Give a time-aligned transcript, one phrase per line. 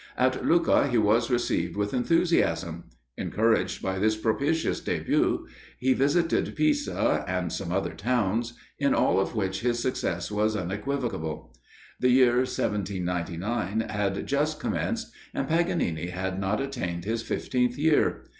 [0.17, 2.85] At Lucca he was received with enthusiasm.
[3.17, 5.45] Encouraged by this propitious débût,
[5.77, 11.55] he visited Pisa, and some other towns, in all of which his success was unequivocal.
[11.99, 18.23] The year 1799 had just commenced, and Paganini had not attained his fifteenth year.